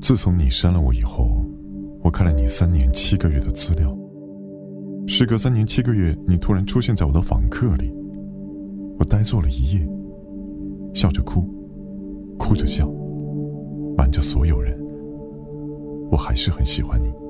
[0.00, 1.44] 自从你删了我以后
[2.02, 3.96] 我看了你三年七个月的资料。
[5.06, 7.92] 时隔三年七个月你突然出现在我的访客里。
[8.98, 9.88] 我呆坐了一夜
[10.94, 11.42] 笑着哭
[12.38, 12.90] 哭着笑
[13.96, 14.78] 瞒着所有人。
[16.10, 17.25] 我还是很喜欢你。